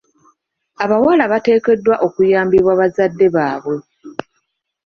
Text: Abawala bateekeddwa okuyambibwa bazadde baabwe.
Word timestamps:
Abawala 0.83 1.23
bateekeddwa 1.31 1.95
okuyambibwa 2.07 2.73
bazadde 2.79 3.27
baabwe. 3.35 3.77